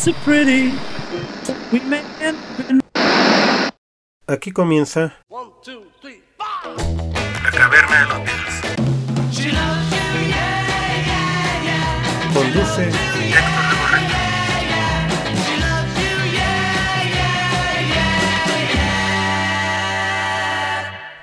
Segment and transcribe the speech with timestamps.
[0.00, 0.72] so pretty.
[1.70, 2.02] We may
[4.26, 6.22] Aquí comienza One, two, three.
[7.44, 8.62] La Caverna de los Beatles.
[12.32, 13.00] Conduce Héctor.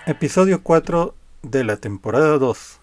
[0.05, 2.79] Episodio 4 de la temporada 2.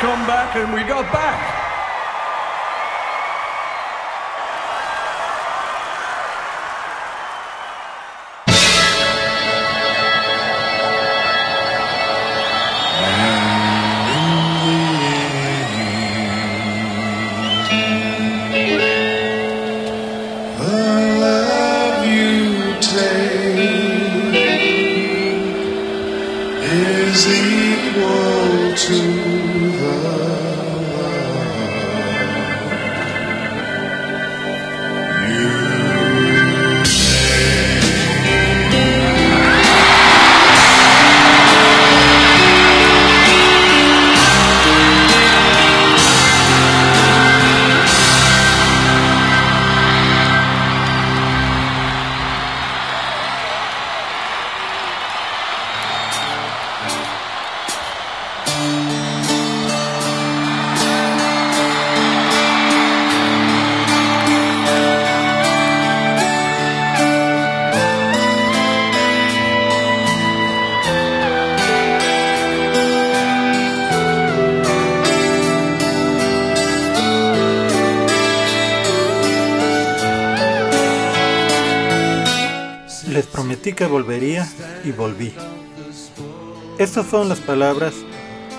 [0.00, 1.59] Come back and we got back.
[83.60, 84.48] Prometí que volvería
[84.84, 85.34] y volví.
[86.78, 87.92] Estas fueron las palabras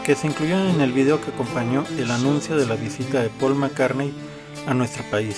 [0.04, 3.56] que se incluyeron en el video que acompañó el anuncio de la visita de Paul
[3.56, 4.14] McCartney
[4.68, 5.38] a nuestro país,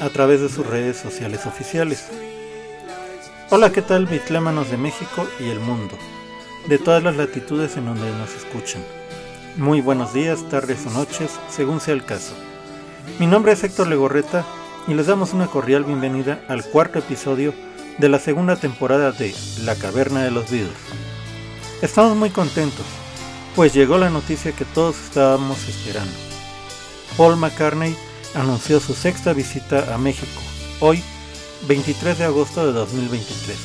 [0.00, 2.06] a través de sus redes sociales oficiales.
[3.50, 5.96] Hola, ¿qué tal bitlémanos de México y el mundo?
[6.68, 8.82] De todas las latitudes en donde nos escuchan.
[9.56, 12.34] Muy buenos días, tardes o noches, según sea el caso.
[13.18, 14.44] Mi nombre es Héctor Legorreta
[14.86, 17.52] y les damos una cordial bienvenida al cuarto episodio
[18.00, 20.72] de la segunda temporada de La Caverna de los Beatles.
[21.82, 22.86] Estamos muy contentos,
[23.54, 26.12] pues llegó la noticia que todos estábamos esperando.
[27.18, 27.94] Paul McCartney
[28.34, 30.40] anunció su sexta visita a México,
[30.80, 31.02] hoy
[31.68, 33.58] 23 de agosto de 2023.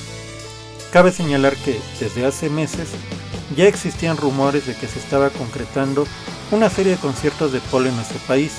[0.92, 2.90] Cabe señalar que desde hace meses
[3.56, 6.06] ya existían rumores de que se estaba concretando
[6.52, 8.52] una serie de conciertos de Paul en nuestro país,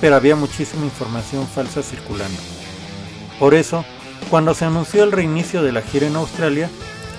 [0.00, 2.40] pero había muchísima información falsa circulando.
[3.38, 3.84] Por eso,
[4.30, 6.70] cuando se anunció el reinicio de la gira en Australia,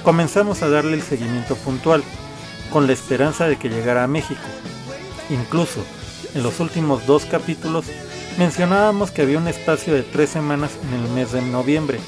[0.03, 2.03] comenzamos a darle el seguimiento puntual,
[2.71, 4.41] con la esperanza de que llegara a México.
[5.29, 5.83] Incluso,
[6.33, 7.85] en los últimos dos capítulos,
[8.37, 11.99] mencionábamos que había un espacio de tres semanas en el mes de noviembre,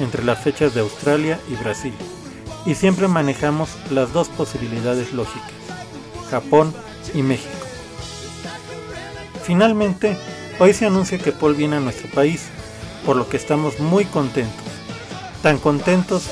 [0.00, 1.94] entre las fechas de Australia y Brasil,
[2.66, 5.52] y siempre manejamos las dos posibilidades lógicas,
[6.30, 6.74] Japón
[7.14, 7.50] y México.
[9.44, 10.16] Finalmente,
[10.58, 12.48] hoy se anuncia que Paul viene a nuestro país,
[13.04, 14.64] por lo que estamos muy contentos.
[15.42, 16.30] Tan contentos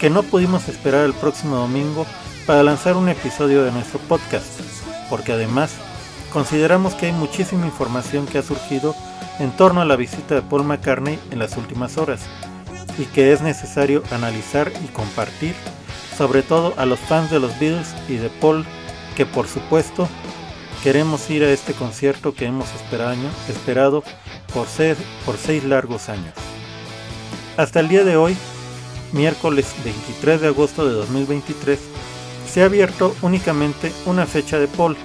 [0.00, 2.06] que no pudimos esperar el próximo domingo
[2.46, 4.60] para lanzar un episodio de nuestro podcast,
[5.08, 5.72] porque además
[6.32, 8.94] consideramos que hay muchísima información que ha surgido
[9.38, 12.20] en torno a la visita de Paul McCartney en las últimas horas,
[12.98, 15.54] y que es necesario analizar y compartir,
[16.16, 18.66] sobre todo a los fans de los Beatles y de Paul,
[19.16, 20.08] que por supuesto
[20.82, 23.16] queremos ir a este concierto que hemos esperado,
[23.48, 24.04] esperado
[24.52, 24.66] por,
[25.36, 26.34] seis largos años.
[27.56, 28.36] Hasta el día de hoy,
[29.12, 31.78] miércoles 23 de agosto de 2023,
[32.50, 34.96] se ha abierto únicamente una fecha de Paul,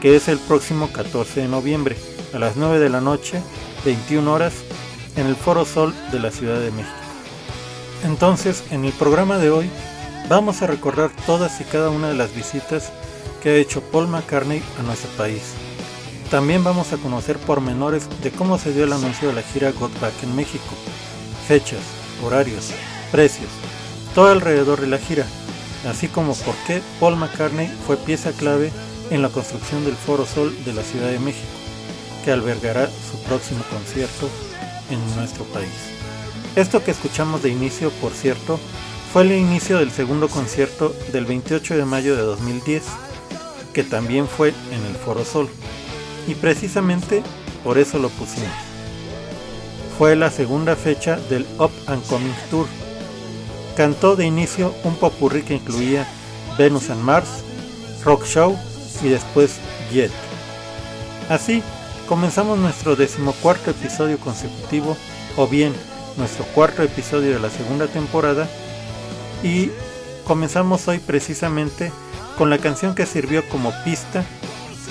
[0.00, 1.96] que es el próximo 14 de noviembre,
[2.34, 3.40] a las 9 de la noche,
[3.84, 4.54] 21 horas,
[5.16, 6.94] en el Foro Sol de la Ciudad de México.
[8.04, 9.70] Entonces, en el programa de hoy,
[10.28, 12.92] vamos a recordar todas y cada una de las visitas
[13.42, 15.42] que ha hecho Paul McCartney a nuestro país.
[16.30, 19.98] También vamos a conocer pormenores de cómo se dio el anuncio de la gira Got
[19.98, 20.66] Back en México,
[21.46, 21.80] fechas,
[22.22, 22.70] horarios,
[23.10, 23.48] precios,
[24.14, 25.24] todo alrededor de la gira,
[25.88, 28.70] así como por qué Paul McCartney fue pieza clave
[29.10, 31.46] en la construcción del Foro Sol de la Ciudad de México,
[32.26, 34.28] que albergará su próximo concierto
[34.90, 35.72] en nuestro país.
[36.56, 38.60] Esto que escuchamos de inicio, por cierto,
[39.14, 42.82] fue el inicio del segundo concierto del 28 de mayo de 2010,
[43.72, 45.48] que también fue en el Foro Sol,
[46.28, 47.22] y precisamente
[47.64, 48.48] por eso lo pusimos.
[49.98, 52.66] fue la segunda fecha del Up and Coming Tour.
[53.76, 56.06] Cantó de inicio un popurrí que incluía
[56.56, 57.42] Venus and Mars,
[58.04, 58.56] Rock Show
[59.02, 59.56] y después
[59.92, 60.12] Jet.
[61.28, 61.64] Así,
[62.08, 64.96] comenzamos nuestro decimocuarto episodio consecutivo,
[65.36, 65.72] o bien
[66.16, 68.48] nuestro cuarto episodio de la segunda temporada,
[69.42, 69.70] y
[70.24, 71.90] comenzamos hoy precisamente
[72.36, 74.24] con la canción que sirvió como pista,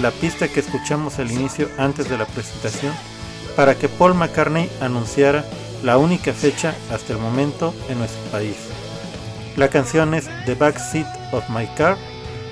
[0.01, 2.94] la pista que escuchamos al inicio antes de la presentación,
[3.55, 5.44] para que Paul McCartney anunciara
[5.83, 8.55] la única fecha hasta el momento en nuestro país.
[9.55, 11.97] La canción es The Back Seat of My Car,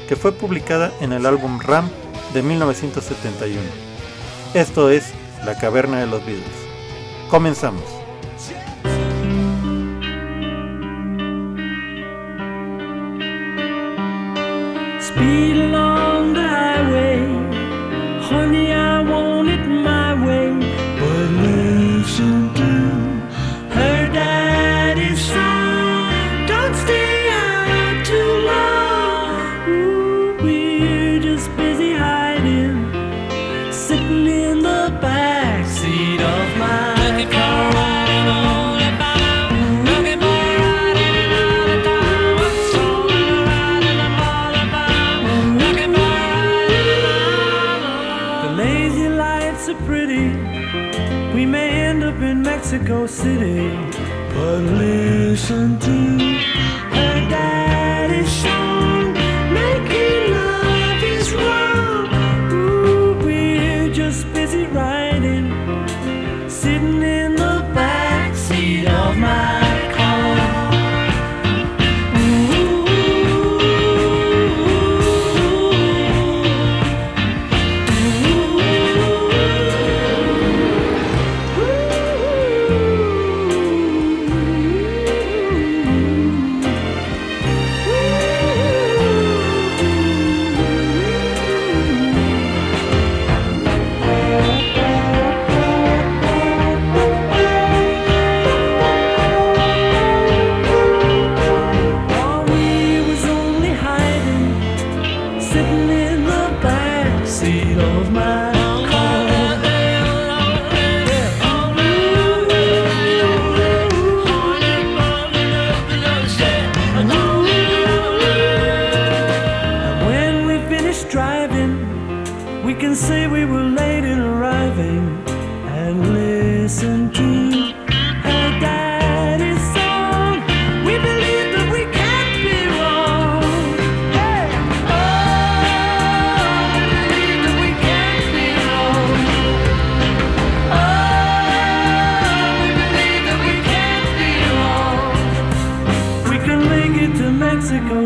[0.08, 1.90] que fue publicada en el álbum Ram
[2.34, 3.62] de 1971.
[4.54, 5.14] Esto es
[5.46, 6.46] La Caverna de los Beatles.
[7.30, 7.84] Comenzamos.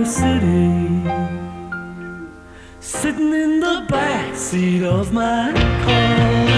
[0.10, 1.04] City.
[2.80, 6.49] Sitting in the back seat of my car.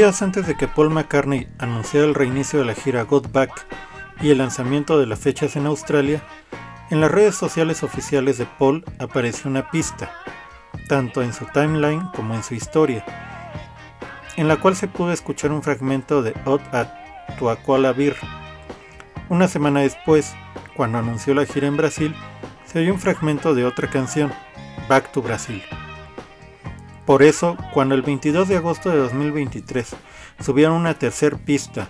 [0.00, 3.66] Días antes de que Paul McCartney anunciara el reinicio de la gira Got Back
[4.22, 6.22] y el lanzamiento de las fechas en Australia,
[6.88, 10.10] en las redes sociales oficiales de Paul apareció una pista,
[10.88, 13.04] tanto en su timeline como en su historia,
[14.38, 16.88] en la cual se pudo escuchar un fragmento de Odd at
[17.38, 18.16] Tuacola Beer.
[19.28, 20.34] Una semana después,
[20.76, 22.16] cuando anunció la gira en Brasil,
[22.64, 24.32] se oyó un fragmento de otra canción,
[24.88, 25.62] Back to Brasil.
[27.10, 29.96] Por eso, cuando el 22 de agosto de 2023
[30.38, 31.88] subieron una tercer pista,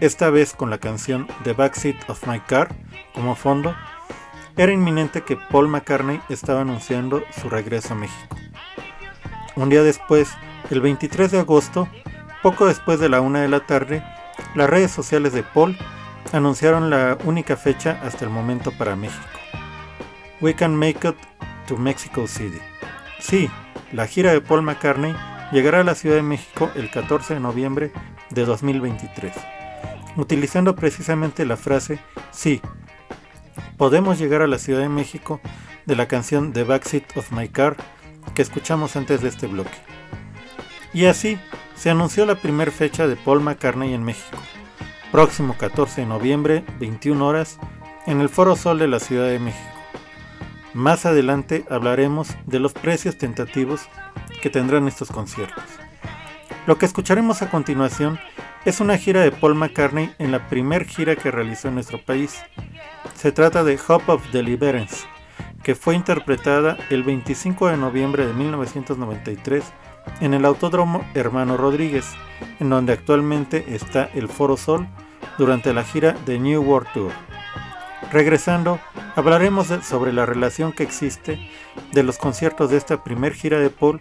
[0.00, 2.74] esta vez con la canción The Backseat of My Car
[3.12, 3.76] como fondo,
[4.56, 8.34] era inminente que Paul McCartney estaba anunciando su regreso a México.
[9.56, 10.30] Un día después,
[10.70, 11.86] el 23 de agosto,
[12.42, 14.02] poco después de la una de la tarde,
[14.54, 15.76] las redes sociales de Paul
[16.32, 19.38] anunciaron la única fecha hasta el momento para México.
[20.40, 21.16] We can make it
[21.66, 22.71] to Mexico City.
[23.22, 23.48] Sí,
[23.92, 25.14] la gira de Paul McCartney
[25.52, 27.92] llegará a la Ciudad de México el 14 de noviembre
[28.30, 29.32] de 2023,
[30.16, 32.00] utilizando precisamente la frase
[32.32, 32.60] sí,
[33.78, 35.40] podemos llegar a la Ciudad de México
[35.86, 37.76] de la canción The Backseat of My Car
[38.34, 39.78] que escuchamos antes de este bloque.
[40.92, 41.38] Y así
[41.76, 44.38] se anunció la primera fecha de Paul McCartney en México,
[45.12, 47.58] próximo 14 de noviembre, 21 horas,
[48.04, 49.71] en el Foro Sol de la Ciudad de México.
[50.74, 53.88] Más adelante hablaremos de los precios tentativos
[54.40, 55.64] que tendrán estos conciertos.
[56.66, 58.18] Lo que escucharemos a continuación
[58.64, 62.40] es una gira de Paul McCartney en la primer gira que realizó en nuestro país.
[63.14, 65.04] Se trata de Hope of Deliverance,
[65.62, 69.64] que fue interpretada el 25 de noviembre de 1993
[70.20, 72.06] en el Autódromo Hermano Rodríguez,
[72.60, 74.88] en donde actualmente está el Foro Sol
[75.36, 77.12] durante la gira de New World Tour.
[78.10, 78.80] Regresando,
[79.14, 81.38] hablaremos sobre la relación que existe
[81.92, 84.00] de los conciertos de esta primer gira de Paul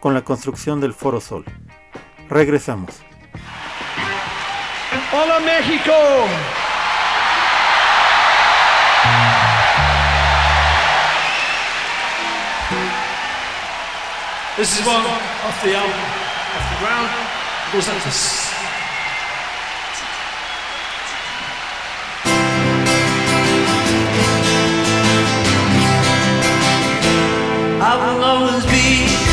[0.00, 1.44] con la construcción del Foro Sol.
[2.28, 3.02] Regresamos.
[5.12, 5.92] ¡Hola México!
[14.56, 15.96] This is one off the album,
[16.54, 18.51] off the ground,
[27.92, 28.02] this.
[28.02, 29.31] I will always be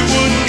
[0.00, 0.39] you wouldn't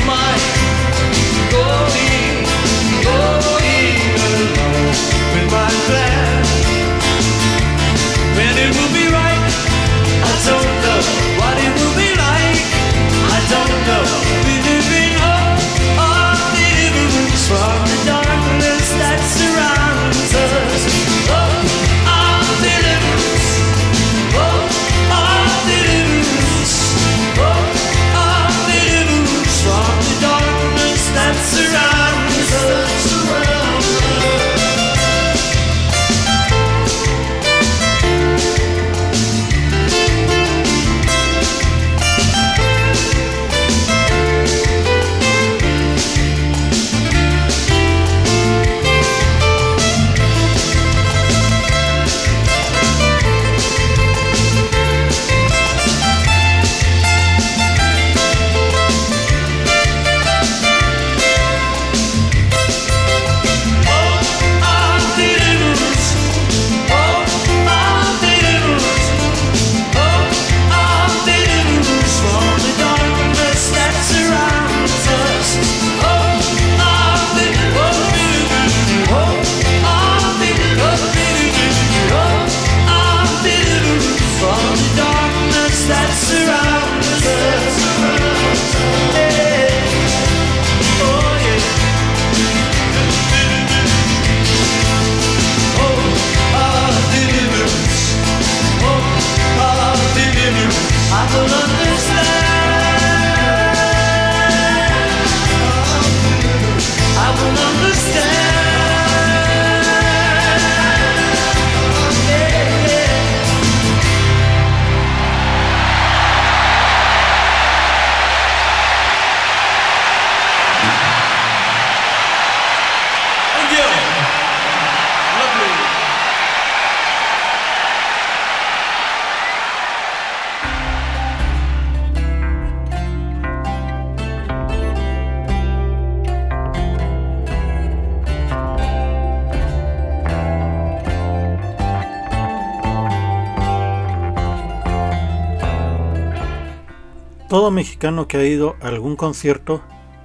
[147.71, 149.81] Mexicano que ha ido a algún concierto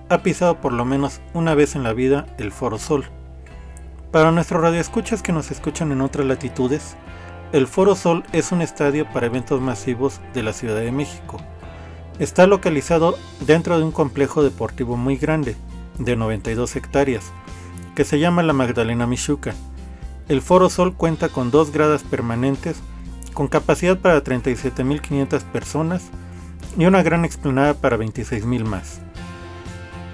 [0.09, 3.07] ha pisado por lo menos una vez en la vida el Foro Sol.
[4.13, 6.97] Para nuestros radioescuchas que nos escuchan en otras latitudes,
[7.53, 11.39] el Foro Sol es un estadio para eventos masivos de la Ciudad de México.
[12.19, 15.57] Está localizado dentro de un complejo deportivo muy grande,
[15.99, 17.33] de 92 hectáreas,
[17.95, 19.55] que se llama la Magdalena Michuca.
[20.29, 22.77] El Foro Sol cuenta con dos gradas permanentes
[23.35, 26.11] con capacidad para 37.500 personas
[26.77, 29.01] y una gran explanada para 26.000 más.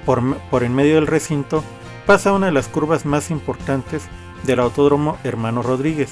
[0.07, 1.63] Por, en medio del recinto
[2.07, 4.05] pasa una de las curvas más importantes
[4.45, 6.11] del Autódromo Hermano Rodríguez,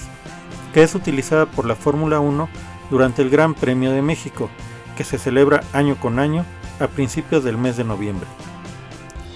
[0.72, 2.48] que es utilizada por la Fórmula 1
[2.90, 4.48] durante el Gran Premio de México,
[4.96, 6.44] que se celebra año con año
[6.78, 8.28] a principios del mes de noviembre.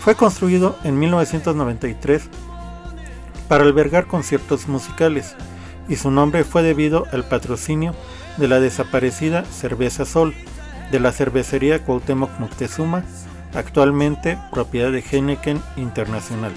[0.00, 2.28] Fue construido en 1993
[3.48, 5.34] para albergar conciertos musicales
[5.88, 7.94] y su nombre fue debido al patrocinio
[8.36, 10.34] de la desaparecida Cerveza Sol
[10.94, 13.02] de la cervecería Cuauhtémoc Moctezuma,
[13.52, 16.52] actualmente propiedad de Heineken Internacional.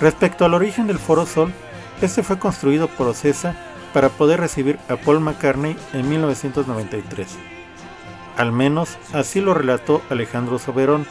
[0.00, 1.52] Respecto al origen del Foro Sol,
[2.02, 3.54] este fue construido por Ocesa
[3.94, 7.38] para poder recibir a Paul McCartney en 1993.
[8.36, 11.06] Al menos así lo relató Alejandro Soberón,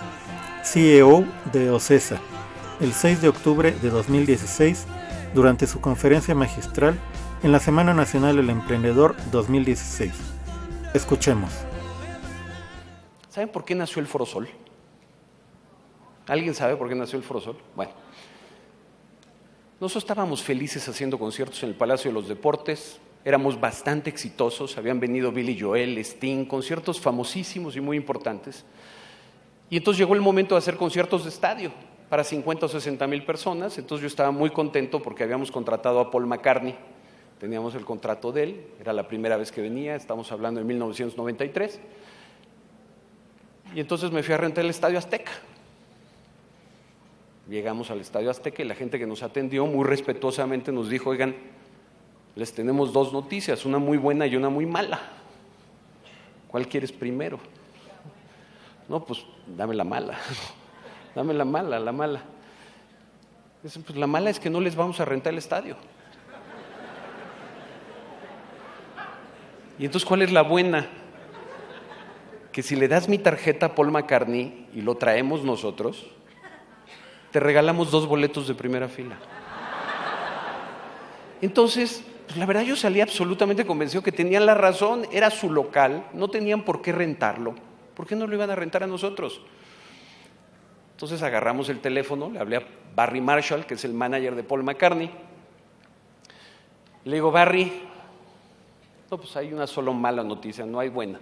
[0.62, 2.18] CEO de Ocesa,
[2.82, 4.88] el 6 de octubre de 2016
[5.34, 7.00] durante su conferencia magistral
[7.44, 10.12] en la Semana Nacional del Emprendedor 2016.
[10.94, 11.69] Escuchemos.
[13.40, 14.50] ¿Saben por qué nació el Foro Sol?
[16.28, 17.56] ¿Alguien sabe por qué nació el Foro Sol?
[17.74, 17.94] Bueno,
[19.80, 25.00] nosotros estábamos felices haciendo conciertos en el Palacio de los Deportes, éramos bastante exitosos, habían
[25.00, 28.66] venido Billy Joel, Sting, conciertos famosísimos y muy importantes.
[29.70, 31.72] Y entonces llegó el momento de hacer conciertos de estadio
[32.10, 36.12] para 50 o 60 mil personas, entonces yo estaba muy contento porque habíamos contratado a
[36.12, 36.76] Paul McCartney,
[37.40, 41.80] teníamos el contrato de él, era la primera vez que venía, estamos hablando de 1993,
[43.76, 45.32] y entonces me fui a rentar el Estadio Azteca.
[47.50, 51.36] Llegamos al Estadio Azteca y la gente que nos atendió muy respetuosamente nos dijo, oigan,
[52.36, 55.00] les tenemos dos noticias, una muy buena y una muy mala.
[56.48, 57.40] ¿Cuál quieres primero?
[58.88, 60.18] No, pues dame la mala.
[61.16, 62.22] Dame la mala, la mala.
[63.64, 65.76] Dicen, pues la mala es que no les vamos a rentar el estadio.
[69.80, 70.88] Y entonces, ¿cuál es la buena?
[72.60, 76.08] Que si le das mi tarjeta a Paul McCartney y lo traemos nosotros,
[77.32, 79.18] te regalamos dos boletos de primera fila.
[81.42, 86.08] Entonces, pues la verdad yo salí absolutamente convencido que tenían la razón, era su local,
[86.12, 87.56] no tenían por qué rentarlo.
[87.96, 89.40] ¿Por qué no lo iban a rentar a nosotros?
[90.92, 94.64] Entonces agarramos el teléfono, le hablé a Barry Marshall, que es el manager de Paul
[94.64, 95.10] McCartney.
[97.06, 97.84] Le digo, Barry,
[99.10, 101.22] no, pues hay una solo mala noticia, no hay buena.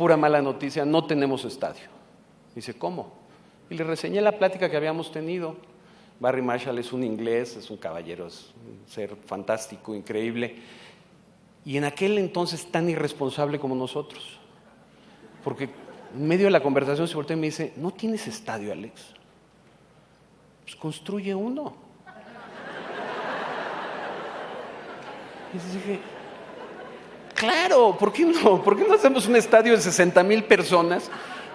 [0.00, 1.82] Pura mala noticia, no tenemos estadio.
[2.54, 3.12] Dice, ¿cómo?
[3.68, 5.56] Y le reseñé la plática que habíamos tenido.
[6.18, 10.56] Barry Marshall es un inglés, es un caballero, es un ser fantástico, increíble.
[11.66, 14.38] Y en aquel entonces tan irresponsable como nosotros.
[15.44, 15.68] Porque
[16.14, 19.02] en medio de la conversación se voltea y me dice, ¿no tienes estadio, Alex?
[20.62, 21.74] Pues construye uno.
[25.52, 26.00] Y dije,
[27.40, 28.62] claro, ¿por qué no?
[28.62, 31.10] ¿Por qué no hacemos un estadio de 60 mil personas?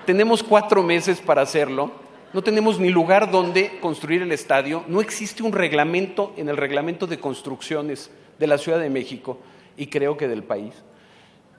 [0.05, 1.91] Tenemos cuatro meses para hacerlo.
[2.33, 4.83] No tenemos ni lugar donde construir el estadio.
[4.87, 9.37] No existe un reglamento en el reglamento de construcciones de la Ciudad de México
[9.77, 10.73] y creo que del país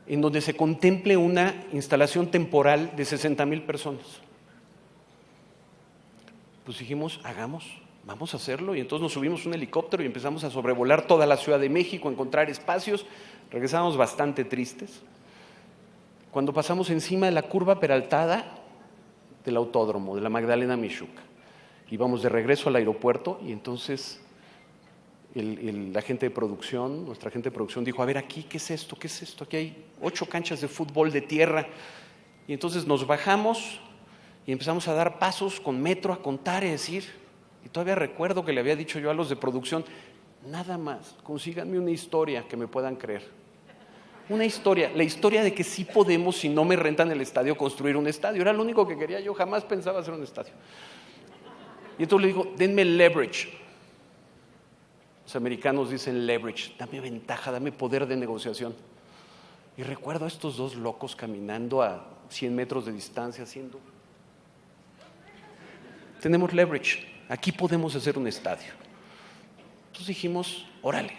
[0.09, 4.05] en donde se contemple una instalación temporal de 60 mil personas.
[6.65, 7.65] Pues dijimos, hagamos,
[8.07, 8.75] vamos a hacerlo.
[8.75, 12.09] Y entonces nos subimos un helicóptero y empezamos a sobrevolar toda la Ciudad de México,
[12.09, 13.05] a encontrar espacios.
[13.51, 15.03] Regresamos bastante tristes.
[16.31, 18.63] Cuando pasamos encima de la curva peraltada
[19.45, 21.23] del autódromo, de la Magdalena Michuca,
[21.91, 24.21] íbamos de regreso al aeropuerto y entonces
[25.35, 28.97] la gente de producción, nuestra gente de producción dijo, a ver aquí, ¿qué es esto?
[28.97, 29.45] ¿Qué es esto?
[29.45, 31.67] Aquí hay ocho canchas de fútbol de tierra.
[32.49, 33.81] Y entonces nos bajamos
[34.47, 37.05] y empezamos a dar pasos con metro, a contar y decir,
[37.67, 39.85] y todavía recuerdo que le había dicho yo a los de producción,
[40.49, 43.29] nada más, consíganme una historia que me puedan creer.
[44.29, 47.97] Una historia, la historia de que sí podemos, si no me rentan el estadio, construir
[47.97, 48.41] un estadio.
[48.41, 50.53] Era lo único que quería, yo jamás pensaba hacer un estadio.
[51.99, 53.49] Y entonces le digo, denme leverage,
[55.25, 58.77] los americanos dicen leverage, dame ventaja, dame poder de negociación.
[59.77, 63.81] Y recuerdo a estos dos locos caminando a 100 metros de distancia haciendo...
[66.21, 68.73] Tenemos leverage, aquí podemos hacer un estadio.
[69.89, 71.13] Entonces dijimos, órale.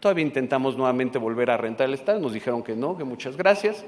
[0.00, 3.84] Todavía intentamos nuevamente volver a rentar el estadio, nos dijeron que no, que muchas gracias.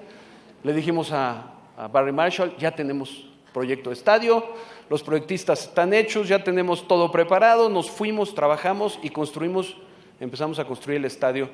[0.62, 1.54] Le dijimos a
[1.92, 4.44] Barry Marshall, ya tenemos proyecto de estadio,
[4.90, 9.76] los proyectistas están hechos, ya tenemos todo preparado, nos fuimos, trabajamos y construimos,
[10.20, 11.48] empezamos a construir el estadio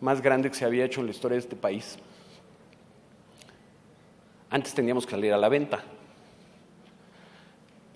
[0.00, 1.98] más grande que se había hecho en la historia de este país.
[4.50, 5.82] Antes teníamos que salir a la venta.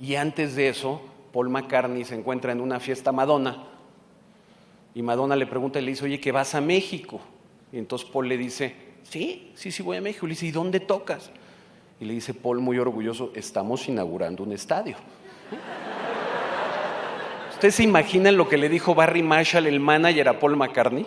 [0.00, 3.64] Y antes de eso, Paul McCartney se encuentra en una fiesta Madonna
[4.94, 7.20] y Madonna le pregunta y le dice, oye, que vas a México.
[7.72, 10.26] Y entonces Paul le dice, sí, sí, sí voy a México.
[10.26, 11.30] Le dice, ¿y dónde tocas?
[12.00, 14.96] Y le dice Paul muy orgulloso, estamos inaugurando un estadio.
[17.52, 21.06] ¿Ustedes se imaginan lo que le dijo Barry Marshall, el manager, a Paul McCartney?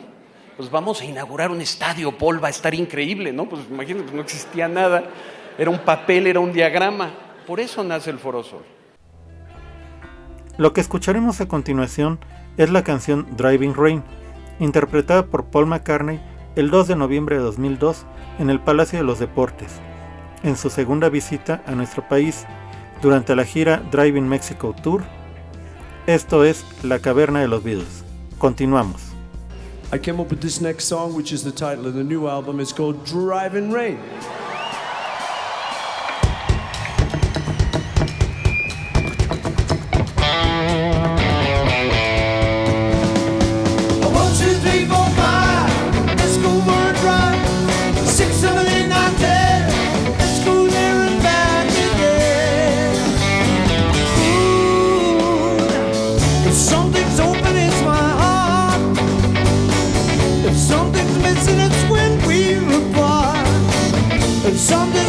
[0.56, 3.50] Pues vamos a inaugurar un estadio, Paul, va a estar increíble, ¿no?
[3.50, 5.04] Pues imagínense, pues no existía nada.
[5.58, 7.12] Era un papel, era un diagrama.
[7.48, 8.64] Por eso nace el Foro Sol.
[10.58, 12.20] Lo que escucharemos a continuación
[12.58, 14.04] es la canción Driving Rain,
[14.60, 16.22] interpretada por Paul McCartney
[16.56, 18.06] el 2 de noviembre de 2002
[18.38, 19.72] en el Palacio de los Deportes,
[20.44, 22.46] en su segunda visita a nuestro país
[23.02, 25.04] durante la gira Driving Mexico Tour.
[26.06, 28.04] Esto es La Caverna de los Beatles.
[28.38, 29.02] Continuamos.
[29.92, 32.60] I came up with this next song, which is the title of the new album.
[32.60, 33.98] It's called Driving Rain.
[64.64, 65.03] Someday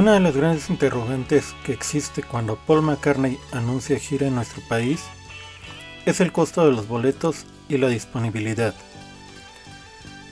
[0.00, 5.02] Una de las grandes interrogantes que existe cuando Paul McCartney anuncia gira en nuestro país
[6.06, 8.74] es el costo de los boletos y la disponibilidad.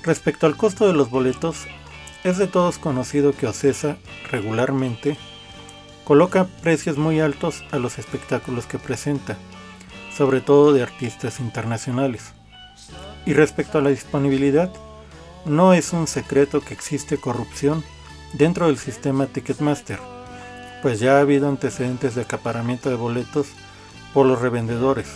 [0.03, 1.67] Respecto al costo de los boletos,
[2.25, 3.99] es de todos conocido que Ocesa
[4.31, 5.19] regularmente
[6.05, 9.37] coloca precios muy altos a los espectáculos que presenta,
[10.17, 12.33] sobre todo de artistas internacionales.
[13.27, 14.73] Y respecto a la disponibilidad,
[15.45, 17.85] no es un secreto que existe corrupción
[18.33, 19.99] dentro del sistema Ticketmaster,
[20.83, 23.49] pues ya ha habido antecedentes de acaparamiento de boletos
[24.13, 25.09] por los revendedores.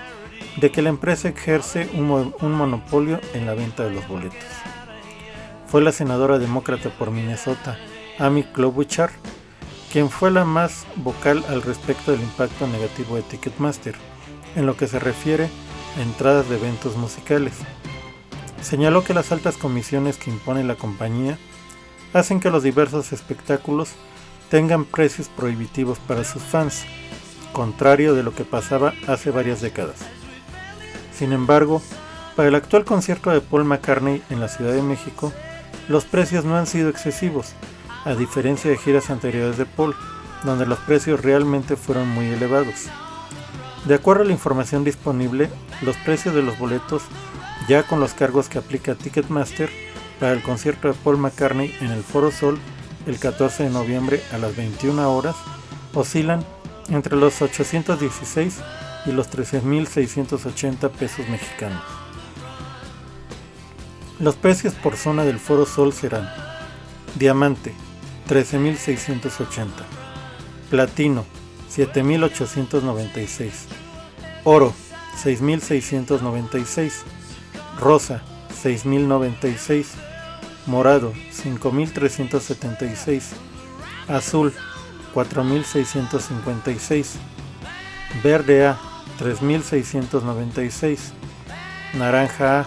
[0.56, 4.38] de que la empresa ejerce un, un, monopolio en la venta de los boletos.
[5.66, 7.76] Fue la senadora demócrata por Minnesota,
[8.18, 9.10] Amy Klobuchar,
[9.92, 13.96] quien fue la más vocal al respecto del impacto negativo de Ticketmaster,
[14.56, 15.48] en lo que se refiere
[15.96, 17.54] a entradas de eventos musicales.
[18.60, 21.38] Señaló que las altas comisiones que impone la compañía
[22.12, 23.90] hacen que los diversos espectáculos
[24.50, 26.84] tengan precios prohibitivos para sus fans,
[27.52, 29.98] contrario de lo que pasaba hace varias décadas.
[31.16, 31.82] Sin embargo,
[32.34, 35.32] para el actual concierto de Paul McCartney en la Ciudad de México,
[35.88, 37.52] los precios no han sido excesivos,
[38.04, 39.94] a diferencia de giras anteriores de Paul,
[40.44, 42.88] donde los precios realmente fueron muy elevados.
[43.86, 45.48] De acuerdo a la información disponible,
[45.80, 47.02] los precios de los boletos,
[47.68, 49.70] ya con los cargos que aplica Ticketmaster,
[50.18, 52.58] para el concierto de Paul McCartney en el Foro Sol
[53.06, 55.36] el 14 de noviembre a las 21 horas,
[55.94, 56.44] oscilan
[56.88, 58.58] entre los 816
[59.06, 61.82] y los 13.680 pesos mexicanos.
[64.18, 66.28] Los precios por zona del Foro Sol serán
[67.16, 67.72] Diamante
[68.28, 69.68] 13.680,
[70.70, 71.24] Platino
[71.76, 73.68] 7.896,
[74.44, 74.72] Oro
[75.22, 77.04] 6.696,
[77.78, 78.22] Rosa
[78.62, 79.88] 6.096,
[80.64, 83.34] Morado 5.376,
[84.08, 84.54] Azul
[85.14, 87.18] 4.656,
[88.22, 88.78] Verde A
[89.18, 91.12] 3696,
[91.92, 92.66] Naranja A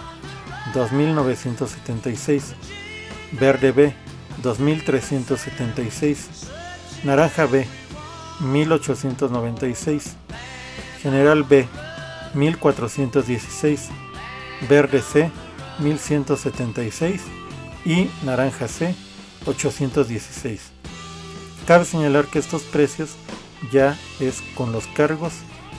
[0.72, 2.54] 2976,
[3.32, 3.92] Verde B
[4.40, 6.28] 2376,
[7.02, 7.79] Naranja B
[8.40, 10.16] 1896,
[11.02, 11.66] General B
[12.34, 13.88] 1416,
[14.68, 15.30] Verde C
[15.78, 17.22] 1176
[17.84, 18.94] y Naranja C
[19.46, 20.72] 816.
[21.66, 23.16] Cabe señalar que estos precios
[23.72, 25.32] ya es con los cargos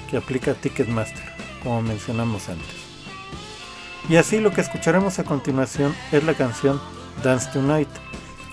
[0.09, 1.23] que aplica Ticketmaster,
[1.63, 2.81] como mencionamos antes.
[4.09, 6.81] Y así lo que escucharemos a continuación es la canción
[7.23, 7.89] Dance Tonight,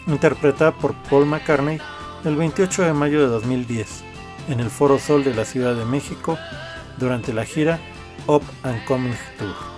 [0.06, 1.80] interpretada por Paul McCartney
[2.24, 4.02] el 28 de mayo de 2010
[4.48, 6.38] en el Foro Sol de la Ciudad de México
[6.98, 7.78] durante la gira
[8.26, 9.77] Up and Coming Tour.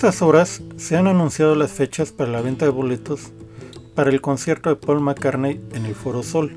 [0.00, 3.32] Estas horas se han anunciado las fechas para la venta de boletos
[3.94, 6.54] para el concierto de Paul McCartney en el Foro Sol,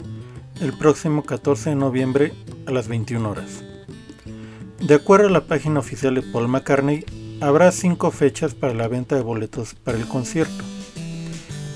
[0.62, 2.32] el próximo 14 de noviembre
[2.66, 3.62] a las 21 horas.
[4.80, 7.04] De acuerdo a la página oficial de Paul McCartney,
[7.42, 10.64] habrá cinco fechas para la venta de boletos para el concierto.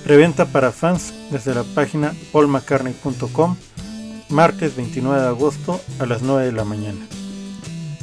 [0.06, 3.58] Preventa para fans desde la página paulmccartney.com,
[4.30, 7.06] martes 29 de agosto a las 9 de la mañana.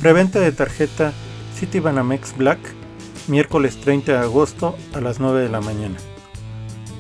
[0.03, 1.15] Preventa de tarjeta
[1.59, 2.84] Citibanamex Black,
[3.29, 5.97] miércoles 30 de agosto a las 9 de la mañana.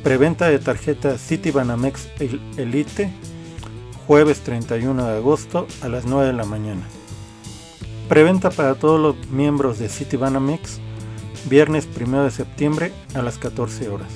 [0.03, 2.09] Preventa de tarjeta Citibanamex
[2.57, 3.12] Elite,
[4.07, 6.83] jueves 31 de agosto a las 9 de la mañana.
[8.09, 10.79] Preventa para todos los miembros de Citibanamex,
[11.49, 14.12] viernes 1 de septiembre a las 14 horas.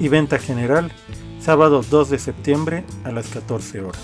[0.00, 0.90] Y venta general,
[1.40, 4.00] sábado 2 de septiembre a las 14 horas.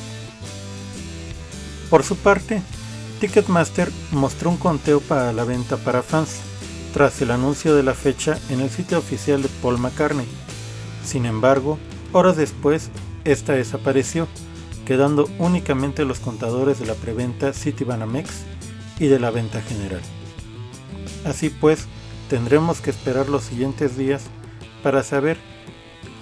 [1.88, 2.60] Por su parte,
[3.20, 6.40] Ticketmaster mostró un conteo para la venta para fans,
[6.94, 10.28] tras el anuncio de la fecha en el sitio oficial de Paul McCartney.
[11.04, 11.76] Sin embargo,
[12.12, 12.88] horas después,
[13.24, 14.28] esta desapareció,
[14.86, 18.44] quedando únicamente los contadores de la preventa Citibanamex
[19.00, 20.02] y de la venta general.
[21.26, 21.86] Así pues,
[22.30, 24.22] tendremos que esperar los siguientes días
[24.84, 25.36] para saber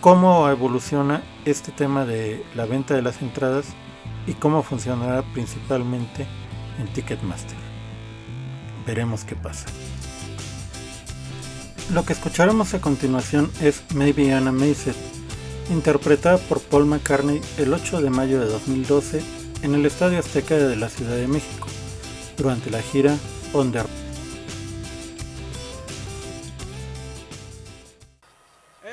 [0.01, 3.67] cómo evoluciona este tema de la venta de las entradas
[4.27, 6.27] y cómo funcionará principalmente
[6.79, 7.59] en Ticketmaster.
[8.87, 9.67] Veremos qué pasa.
[11.91, 14.95] Lo que escucharemos a continuación es Maybe Anna Amazed,
[15.71, 19.23] interpretada por Paul McCartney el 8 de mayo de 2012
[19.63, 21.67] en el Estadio Azteca de la Ciudad de México,
[22.39, 23.15] durante la gira
[23.53, 23.81] On the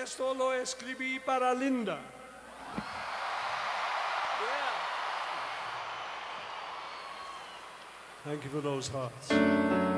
[0.03, 1.99] Esto lo escribí para Linda.
[8.25, 9.88] Thank you for those hearts.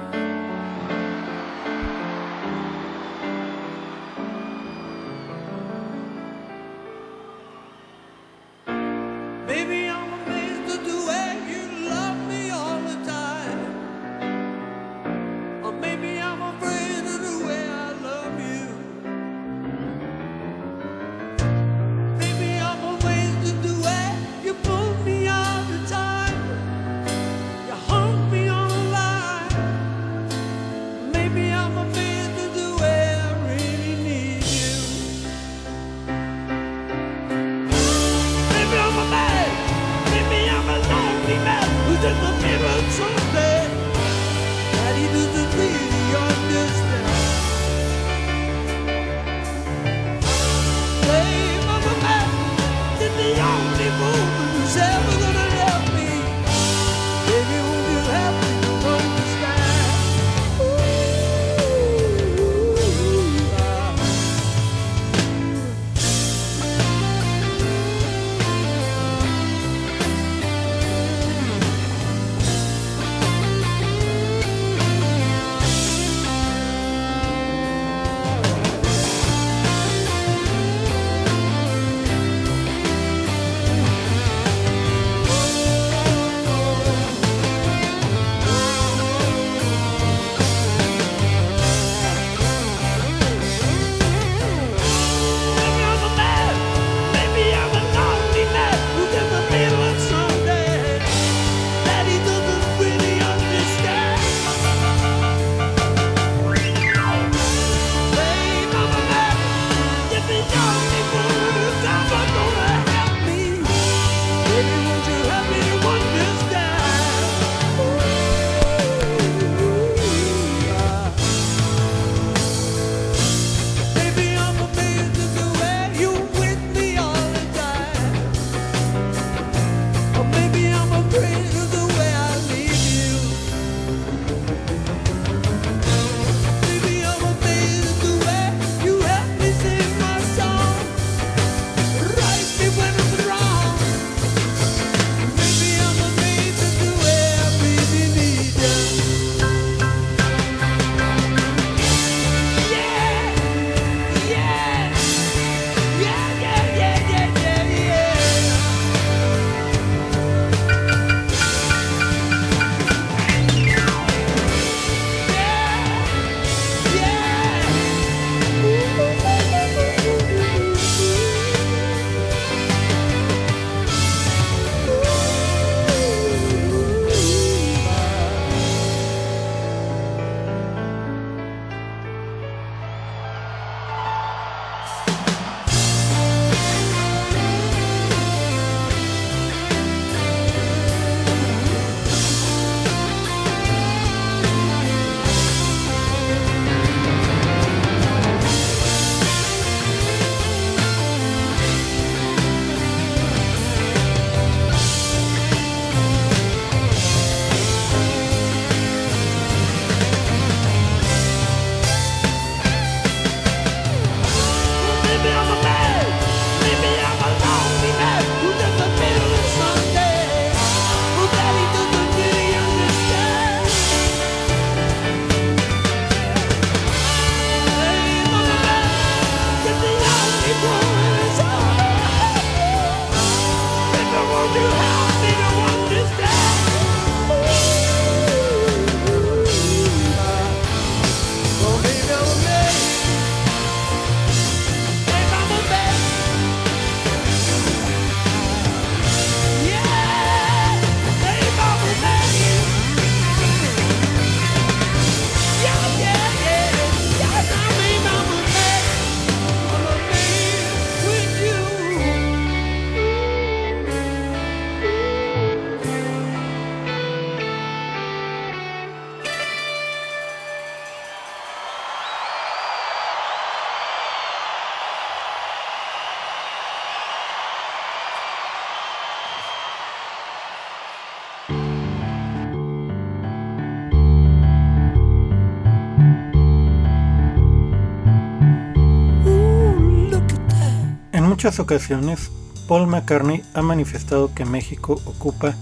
[291.41, 292.29] Muchas ocasiones,
[292.67, 295.55] Paul McCartney ha manifestado que México ocupa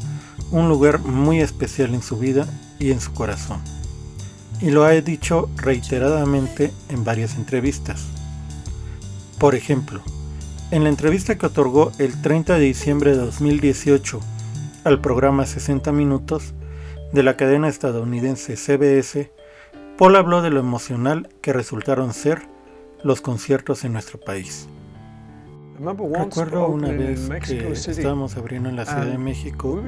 [0.51, 2.49] un lugar muy especial en su vida
[2.79, 3.61] y en su corazón.
[4.59, 8.07] Y lo ha dicho reiteradamente en varias entrevistas.
[9.37, 10.01] Por ejemplo,
[10.69, 14.19] en la entrevista que otorgó el 30 de diciembre de 2018
[14.83, 16.53] al programa 60 Minutos
[17.13, 19.31] de la cadena estadounidense CBS,
[19.97, 22.49] Paul habló de lo emocional que resultaron ser
[23.01, 24.67] los conciertos en nuestro país.
[25.79, 29.81] Recuerdo una vez que estábamos abriendo en la Ciudad de México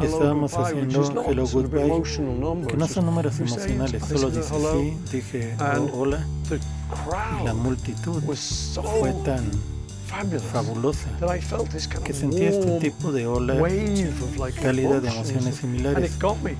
[0.00, 2.02] y estábamos haciendo Hello Goodbye,
[2.66, 4.80] que no son números emocionales, solo hello.
[4.80, 6.26] sí, dije oh, hola,
[7.40, 9.44] y la multitud fue tan
[10.06, 11.08] fabulosa.
[11.20, 14.60] That I felt this kind que of sentí este tipo de ola wave of like
[14.60, 16.18] cálida de emociones and similares.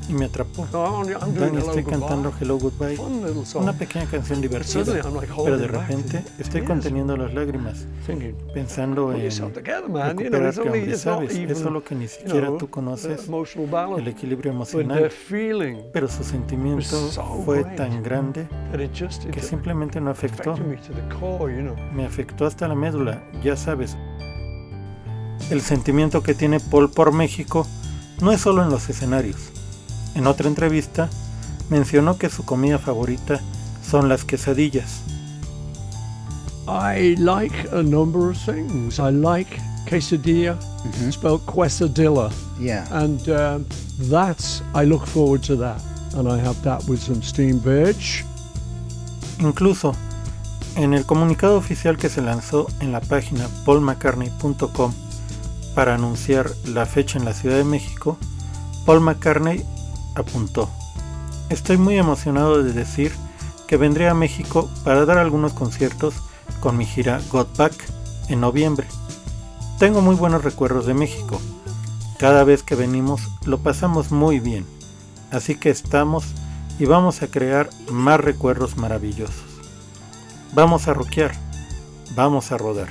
[0.09, 0.67] y me atrapó.
[0.73, 2.99] Hello estoy cantando Hello Goodbye,
[3.55, 7.87] una pequeña canción divertida, suddenly I'm like pero de repente the estoy conteniendo las lágrimas,
[8.53, 14.53] pensando en hombre, it's not sabes, es solo que ni siquiera tú conoces el equilibrio
[14.53, 15.11] emocional,
[15.93, 16.97] pero su sentimiento
[17.45, 18.49] fue tan grande
[19.33, 20.57] que simplemente no afectó,
[21.95, 23.97] me afectó hasta la médula, ya sabes.
[25.51, 27.67] El sentimiento que tiene Paul por México
[28.21, 29.37] no es solo en los escenarios.
[30.15, 31.09] En otra entrevista,
[31.71, 33.41] mencionó que su comida favorita
[33.89, 35.03] son las quesadillas.
[36.69, 38.99] I like a number of things.
[38.99, 40.59] I like quesadilla,
[41.13, 42.87] spelled quesadilla, Yeah.
[42.91, 43.65] and um,
[44.11, 45.81] that's I look forward to that,
[46.17, 47.95] and I have that with some steamed veg.
[49.39, 49.95] Incluso,
[50.77, 54.93] en el comunicado oficial que se lanzó en la página paulmccartney.com
[55.77, 58.17] para anunciar la fecha en la Ciudad de México,
[58.87, 59.63] Paul McCartney
[60.15, 60.71] apuntó,
[61.51, 63.13] Estoy muy emocionado de decir
[63.69, 66.15] que vendré a México para dar algunos conciertos
[66.61, 67.75] con mi gira Got Back
[68.29, 68.87] en noviembre.
[69.79, 71.41] Tengo muy buenos recuerdos de México.
[72.19, 74.65] Cada vez que venimos lo pasamos muy bien.
[75.31, 76.25] Así que estamos
[76.79, 79.46] y vamos a crear más recuerdos maravillosos.
[80.57, 81.33] Vamos a rockear,
[82.15, 82.89] vamos a rodar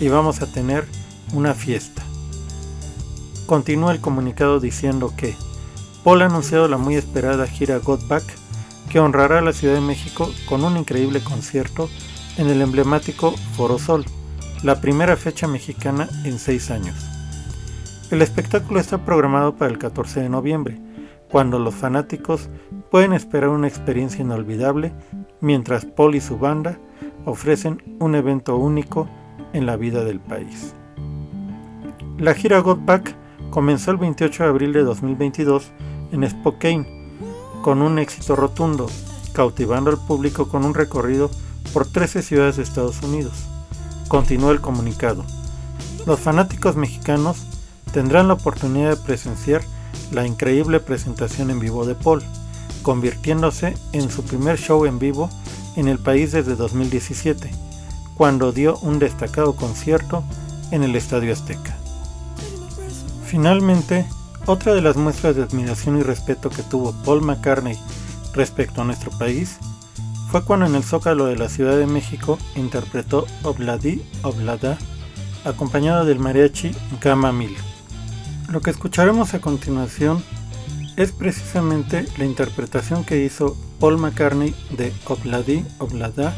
[0.00, 0.84] y vamos a tener
[1.32, 2.02] una fiesta.
[3.46, 5.34] Continúa el comunicado diciendo que
[6.04, 8.24] Paul ha anunciado la muy esperada gira Got Back
[8.90, 11.88] que honrará a la Ciudad de México con un increíble concierto
[12.36, 14.04] en el emblemático Foro Sol,
[14.62, 16.96] la primera fecha mexicana en seis años.
[18.10, 20.78] El espectáculo está programado para el 14 de noviembre,
[21.30, 22.50] cuando los fanáticos
[22.90, 24.92] pueden esperar una experiencia inolvidable
[25.40, 26.78] mientras Paul y su banda
[27.24, 29.08] ofrecen un evento único
[29.52, 30.74] en la vida del país.
[32.18, 33.14] La gira Got Back
[33.50, 35.70] comenzó el 28 de abril de 2022
[36.12, 37.00] en Spokane
[37.62, 38.86] con un éxito rotundo,
[39.32, 41.30] cautivando al público con un recorrido
[41.72, 43.32] por 13 ciudades de Estados Unidos.
[44.08, 45.24] Continuó el comunicado.
[46.06, 47.44] Los fanáticos mexicanos
[47.92, 49.62] tendrán la oportunidad de presenciar
[50.10, 52.22] la increíble presentación en vivo de Paul,
[52.82, 55.28] convirtiéndose en su primer show en vivo
[55.76, 57.50] en el país desde 2017,
[58.14, 60.24] cuando dio un destacado concierto
[60.70, 61.76] en el Estadio Azteca.
[63.24, 64.06] Finalmente,
[64.46, 67.78] otra de las muestras de admiración y respeto que tuvo Paul McCartney
[68.34, 69.58] respecto a nuestro país
[70.30, 74.78] fue cuando en el Zócalo de la Ciudad de México interpretó Obladi Oblada
[75.44, 77.56] acompañado del mariachi Gama Mil.
[78.48, 80.22] Lo que escucharemos a continuación
[80.96, 86.34] es precisamente la interpretación que hizo Paul McCartney de Obladi Oblada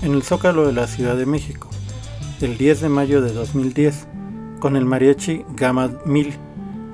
[0.00, 1.68] en el Zócalo de la Ciudad de México,
[2.40, 4.06] el 10 de mayo de 2010,
[4.58, 6.34] con el mariachi Gamma Mil,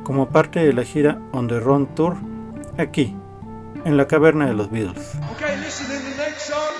[0.02, 2.16] como parte de la gira On the Run Tour,
[2.76, 3.16] aquí,
[3.84, 5.12] en la caverna de los Beatles.
[5.36, 6.74] Okay, listen, in the next song,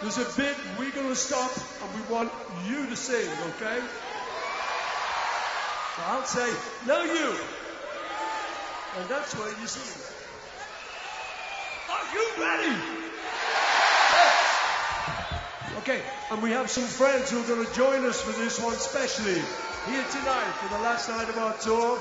[0.00, 1.50] there's a bit we're gonna stop
[1.82, 2.30] and we want
[2.66, 3.78] you to sing, okay?
[6.08, 6.48] I'll say,
[6.86, 7.34] now you.
[8.96, 9.97] And that's where you sing.
[11.98, 12.76] Are you ready?
[15.78, 18.74] Okay, and we have some friends who are going to join us for this one
[18.74, 19.34] specially.
[19.34, 22.00] Here tonight for the last night of our tour.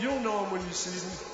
[0.00, 1.29] You'll know them when you see them.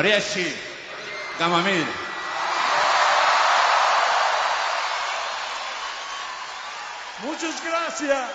[0.00, 0.46] Mariachi,
[1.38, 1.84] Camamil.
[7.22, 8.30] Muchas gracias.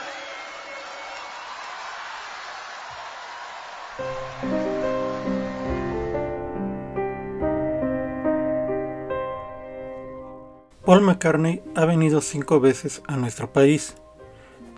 [10.86, 13.96] Paul McCartney ha venido cinco veces a nuestro país,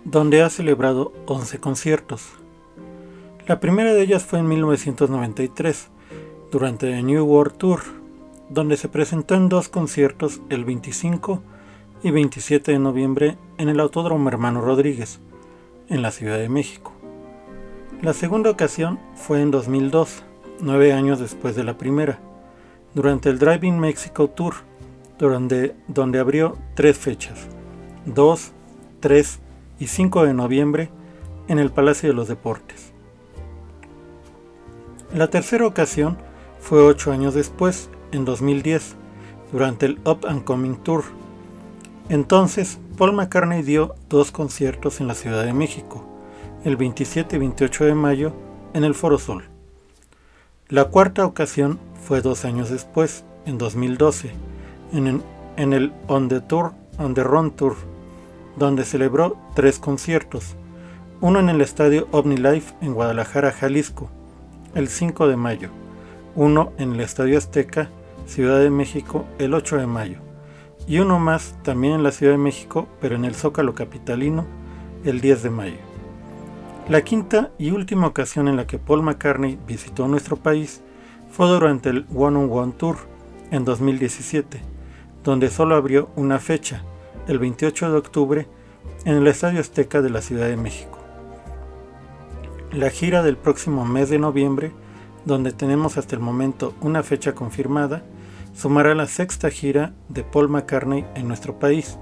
[0.04, 2.30] donde ha celebrado 11 conciertos.
[3.46, 5.90] La primera de ellas fue en 1993,
[6.50, 7.80] durante The New World Tour,
[8.48, 11.42] donde se presentó en dos conciertos el 25
[12.02, 15.20] y 27 de noviembre en el Autódromo Hermano Rodríguez,
[15.88, 16.92] en la Ciudad de México.
[18.02, 20.22] La segunda ocasión fue en 2002,
[20.60, 22.20] nueve años después de la primera,
[22.94, 24.54] durante el Driving Mexico Tour,
[25.18, 27.48] donde, donde abrió tres fechas,
[28.06, 28.52] 2,
[29.00, 29.40] 3
[29.80, 30.90] y 5 de noviembre
[31.48, 32.92] en el Palacio de los Deportes.
[35.12, 36.18] La tercera ocasión
[36.60, 38.96] fue ocho años después, en 2010,
[39.52, 41.04] durante el Up and Coming Tour.
[42.08, 46.04] Entonces, Paul McCartney dio dos conciertos en la Ciudad de México,
[46.64, 48.32] el 27 y 28 de mayo,
[48.74, 49.44] en el Foro Sol.
[50.68, 54.32] La cuarta ocasión fue dos años después, en 2012,
[54.92, 55.22] en, el-
[55.56, 57.76] en el On the Tour, On the Run Tour,
[58.56, 60.56] donde celebró tres conciertos,
[61.20, 64.10] uno en el estadio OmniLife en Guadalajara, Jalisco,
[64.74, 65.70] el 5 de mayo,
[66.38, 67.90] uno en el Estadio Azteca,
[68.26, 70.18] Ciudad de México, el 8 de mayo,
[70.86, 74.46] y uno más también en la Ciudad de México, pero en el Zócalo Capitalino,
[75.04, 75.78] el 10 de mayo.
[76.88, 80.80] La quinta y última ocasión en la que Paul McCartney visitó nuestro país
[81.28, 82.98] fue durante el One on One Tour
[83.50, 84.60] en 2017,
[85.24, 86.84] donde solo abrió una fecha,
[87.26, 88.46] el 28 de octubre,
[89.04, 91.00] en el Estadio Azteca de la Ciudad de México.
[92.70, 94.70] La gira del próximo mes de noviembre,
[95.28, 98.02] donde tenemos hasta el momento una fecha confirmada,
[98.56, 101.98] sumará la sexta gira de Paul McCartney en nuestro país,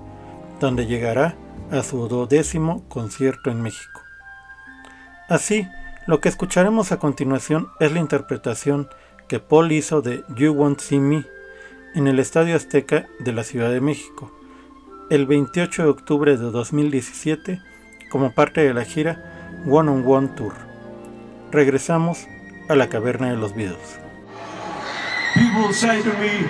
[0.61, 1.35] donde llegará
[1.73, 4.01] a su duodécimo concierto en México.
[5.29, 5.67] Así,
[6.07, 8.89] lo que escucharemos a continuación es la interpretación
[9.29, 11.27] que Paul hizo de You Won't See Me
[11.97, 14.31] en el Estadio Azteca de la Ciudad de México,
[15.11, 17.61] el 28 de octubre de 2017
[18.09, 20.53] como parte de la gira One on One Tour.
[21.51, 22.29] Regresamos
[22.69, 23.99] a la caverna de los Beatles.
[25.35, 26.49] People say to me,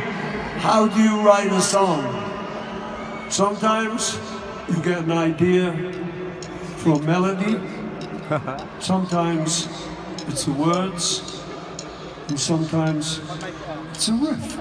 [0.59, 2.05] How do you write a song?
[3.29, 4.19] Sometimes
[4.69, 5.73] you get an idea
[6.79, 7.61] from melody,
[8.81, 9.69] sometimes
[10.29, 11.43] it's the words,
[12.29, 13.21] and sometimes
[13.91, 14.59] it's a riff.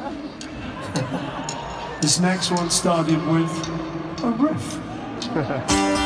[2.01, 3.69] this next one started with
[4.23, 6.01] a riff.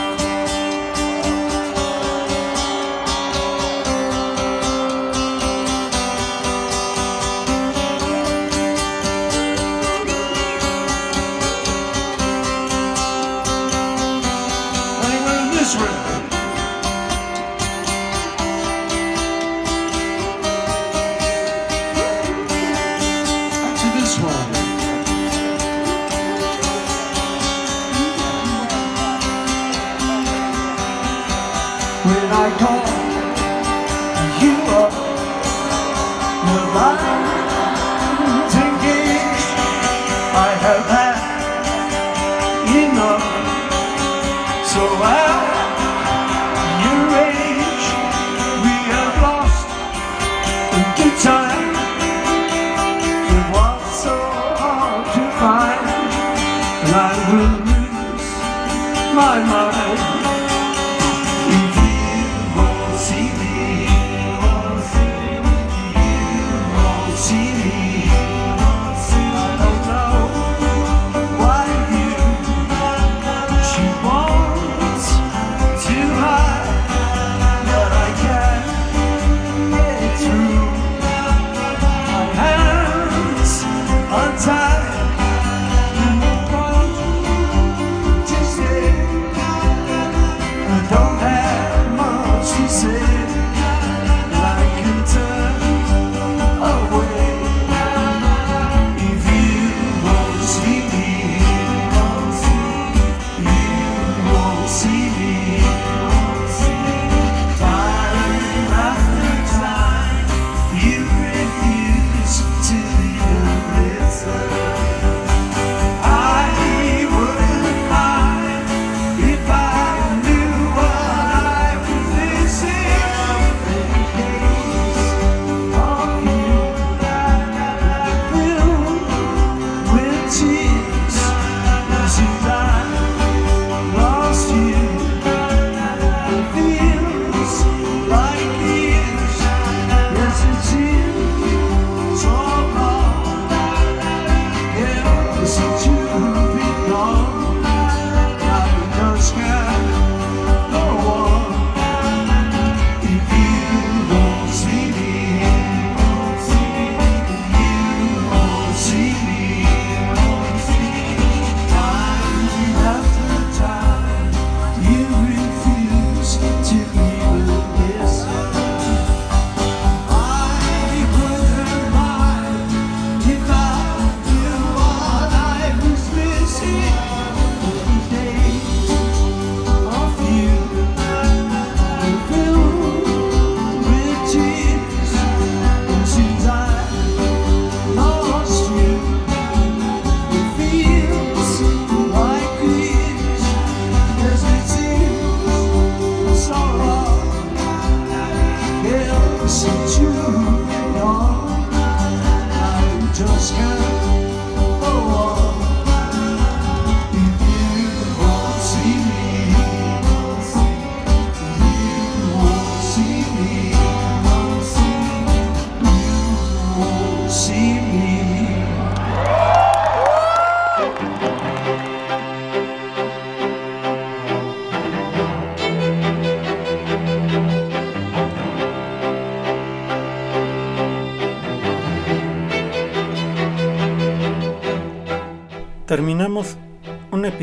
[203.20, 203.79] just can't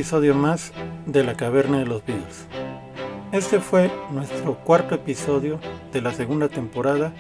[0.06, 0.72] episodio más
[1.06, 2.46] de La Caverna de los Beatles.
[3.32, 5.58] Este fue nuestro cuarto episodio
[5.92, 7.12] de la segunda temporada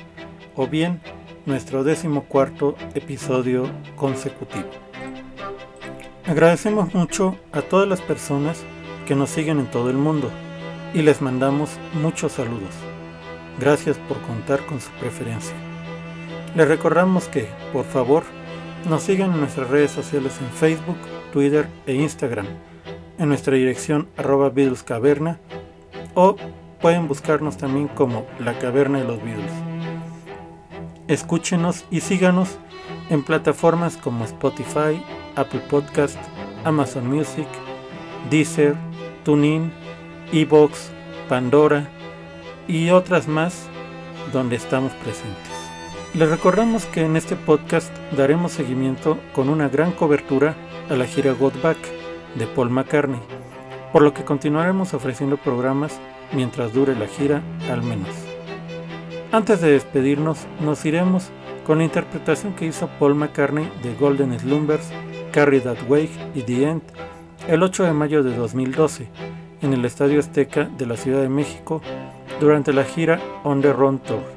[0.54, 1.00] o bien
[1.46, 4.68] nuestro décimo cuarto episodio consecutivo.
[6.26, 8.62] Agradecemos mucho a todas las personas
[9.04, 10.30] que nos siguen en todo el mundo
[10.94, 12.76] y les mandamos muchos saludos.
[13.58, 15.56] Gracias por contar con su preferencia.
[16.54, 18.22] Les recordamos que, por favor,
[18.88, 20.98] nos sigan en nuestras redes sociales en Facebook,
[21.32, 22.46] Twitter e Instagram,
[23.18, 25.38] en nuestra dirección arroba Beatles Caverna
[26.14, 26.36] o
[26.80, 29.52] pueden buscarnos también como La Caverna de los Beatles.
[31.08, 32.58] Escúchenos y síganos
[33.10, 35.02] en plataformas como Spotify,
[35.36, 36.18] Apple Podcast,
[36.64, 37.46] Amazon Music,
[38.30, 38.74] Deezer,
[39.24, 39.72] TuneIn,
[40.32, 40.90] Evox,
[41.28, 41.88] Pandora
[42.66, 43.68] y otras más
[44.32, 45.52] donde estamos presentes.
[46.14, 50.54] Les recordamos que en este podcast daremos seguimiento con una gran cobertura
[50.88, 51.76] a la gira Got Back
[52.38, 53.20] de Paul McCartney,
[53.92, 55.98] por lo que continuaremos ofreciendo programas
[56.32, 58.08] mientras dure la gira al menos.
[59.32, 61.30] Antes de despedirnos, nos iremos
[61.66, 64.90] con la interpretación que hizo Paul McCartney de Golden Slumbers,
[65.32, 66.82] Carry That Way y The End
[67.48, 69.08] el 8 de mayo de 2012
[69.62, 71.80] en el Estadio Azteca de la Ciudad de México
[72.40, 74.35] durante la gira On the Run Tour.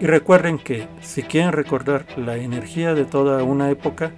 [0.00, 4.12] Y recuerden que, si quieren recordar la energía de toda una época,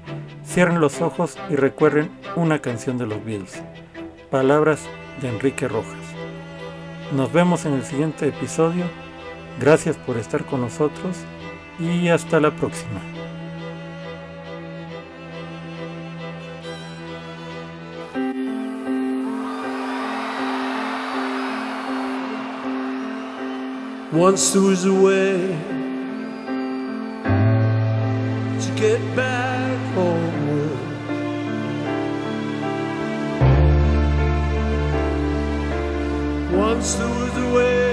[0.45, 3.63] cierren los ojos y recuerden una canción de los Beatles.
[4.31, 4.83] Palabras
[5.23, 5.95] de Enrique Rojas.
[7.17, 8.85] Nos vemos en el siguiente episodio.
[9.59, 11.17] Gracias por estar con nosotros
[11.79, 13.01] y hasta la próxima.
[24.13, 25.57] Once there was a way
[28.61, 30.79] to get back homeward.
[36.53, 37.90] Once there was a way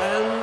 [0.00, 0.39] And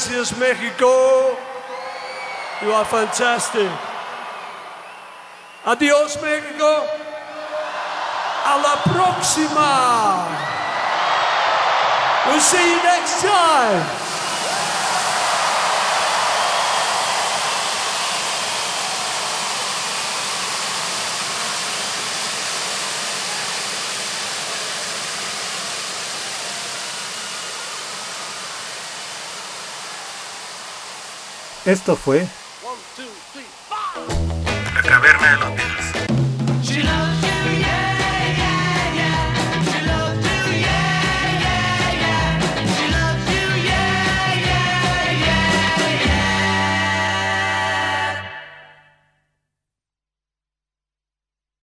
[0.00, 1.36] gracias, México.
[2.62, 3.70] You are fantastic.
[5.64, 6.86] Adiós, México.
[8.46, 10.26] A la próxima.
[12.26, 13.99] We'll see you next time.
[31.70, 32.26] Esto fue